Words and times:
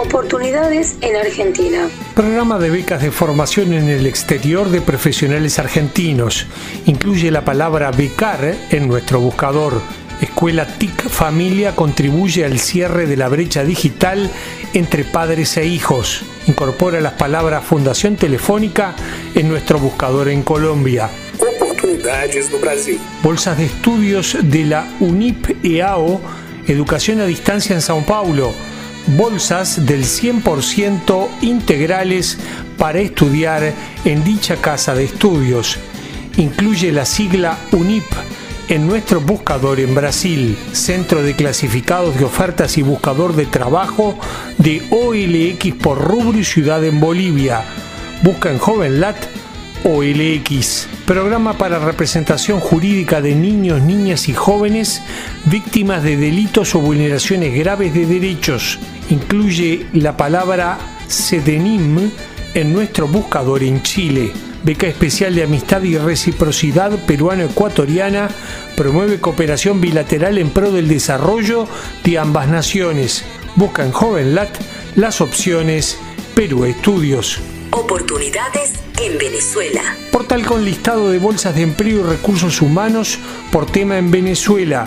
Oportunidades 0.00 0.96
en 1.02 1.14
Argentina. 1.14 1.86
Programa 2.14 2.58
de 2.58 2.70
becas 2.70 3.02
de 3.02 3.10
formación 3.10 3.74
en 3.74 3.90
el 3.90 4.06
exterior 4.06 4.70
de 4.70 4.80
profesionales 4.80 5.58
argentinos. 5.58 6.46
Incluye 6.86 7.30
la 7.30 7.44
palabra 7.44 7.90
becar 7.90 8.56
en 8.70 8.88
nuestro 8.88 9.20
buscador. 9.20 9.82
Escuela 10.22 10.66
TIC 10.66 11.06
Familia 11.10 11.76
contribuye 11.76 12.46
al 12.46 12.58
cierre 12.58 13.06
de 13.06 13.18
la 13.18 13.28
brecha 13.28 13.62
digital 13.62 14.30
entre 14.72 15.04
padres 15.04 15.58
e 15.58 15.66
hijos. 15.66 16.22
Incorpora 16.46 17.02
las 17.02 17.12
palabras 17.12 17.62
Fundación 17.62 18.16
Telefónica 18.16 18.96
en 19.34 19.50
nuestro 19.50 19.78
buscador 19.78 20.30
en 20.30 20.42
Colombia. 20.42 21.10
Oportunidades 21.38 22.50
no 22.50 22.58
Brasil. 22.58 22.98
Bolsas 23.22 23.58
de 23.58 23.66
estudios 23.66 24.38
de 24.40 24.64
la 24.64 24.88
UNIP 25.00 25.62
EAO, 25.62 26.22
Educación 26.66 27.20
a 27.20 27.26
Distancia 27.26 27.74
en 27.74 27.82
Sao 27.82 28.02
Paulo. 28.06 28.54
Bolsas 29.16 29.86
del 29.86 30.04
100% 30.04 31.28
integrales 31.42 32.38
para 32.78 33.00
estudiar 33.00 33.72
en 34.04 34.24
dicha 34.24 34.56
casa 34.56 34.94
de 34.94 35.04
estudios. 35.04 35.78
Incluye 36.36 36.92
la 36.92 37.04
sigla 37.04 37.58
UNIP 37.72 38.04
en 38.68 38.86
nuestro 38.86 39.20
buscador 39.20 39.80
en 39.80 39.94
Brasil, 39.94 40.56
Centro 40.72 41.22
de 41.22 41.34
Clasificados 41.34 42.16
de 42.16 42.24
Ofertas 42.24 42.78
y 42.78 42.82
Buscador 42.82 43.34
de 43.34 43.46
Trabajo 43.46 44.16
de 44.58 44.82
OLX 44.90 45.74
por 45.74 45.98
rubro 45.98 46.38
y 46.38 46.44
ciudad 46.44 46.84
en 46.84 47.00
Bolivia. 47.00 47.64
Busca 48.22 48.50
en 48.50 48.58
JovenLat 48.58 49.16
OLX, 49.82 50.86
programa 51.06 51.54
para 51.54 51.78
representación 51.78 52.60
jurídica 52.60 53.22
de 53.22 53.34
niños, 53.34 53.80
niñas 53.80 54.28
y 54.28 54.34
jóvenes 54.34 55.02
víctimas 55.46 56.02
de 56.02 56.18
delitos 56.18 56.74
o 56.74 56.80
vulneraciones 56.80 57.54
graves 57.54 57.94
de 57.94 58.04
derechos. 58.04 58.78
Incluye 59.10 59.86
la 59.92 60.16
palabra 60.16 60.78
SEDENIM 61.08 62.10
en 62.54 62.72
nuestro 62.72 63.08
buscador 63.08 63.64
en 63.64 63.82
Chile. 63.82 64.30
Beca 64.62 64.86
Especial 64.86 65.34
de 65.34 65.42
Amistad 65.42 65.82
y 65.82 65.98
Reciprocidad 65.98 66.92
Peruano-Ecuatoriana 67.06 68.28
promueve 68.76 69.20
cooperación 69.20 69.80
bilateral 69.80 70.38
en 70.38 70.50
pro 70.50 70.70
del 70.70 70.86
desarrollo 70.86 71.66
de 72.04 72.18
ambas 72.18 72.46
naciones. 72.48 73.24
Busca 73.56 73.84
en 73.84 73.90
JovenLat 73.90 74.50
las 74.94 75.20
opciones 75.20 75.98
Perú 76.36 76.64
Estudios. 76.64 77.40
Oportunidades 77.72 78.74
en 79.00 79.18
Venezuela. 79.18 79.82
Portal 80.12 80.46
con 80.46 80.64
listado 80.64 81.10
de 81.10 81.18
bolsas 81.18 81.56
de 81.56 81.62
empleo 81.62 82.00
y 82.00 82.02
recursos 82.04 82.62
humanos 82.62 83.18
por 83.50 83.66
tema 83.66 83.98
en 83.98 84.12
Venezuela. 84.12 84.84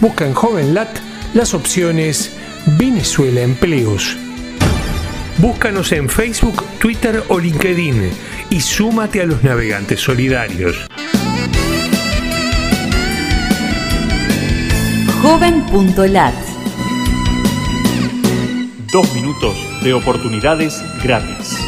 Busca 0.00 0.26
en 0.26 0.32
JovenLat 0.32 0.88
las 1.34 1.52
opciones 1.52 2.32
Venezuela 2.76 3.40
Empleos. 3.40 4.16
Búscanos 5.38 5.92
en 5.92 6.08
Facebook, 6.08 6.64
Twitter 6.78 7.22
o 7.28 7.38
LinkedIn 7.38 8.10
y 8.50 8.60
súmate 8.60 9.22
a 9.22 9.26
los 9.26 9.42
navegantes 9.42 10.00
solidarios. 10.00 10.76
Joven.lat 15.22 16.34
Dos 18.92 19.14
minutos 19.14 19.56
de 19.82 19.94
oportunidades 19.94 20.82
gratis. 21.02 21.67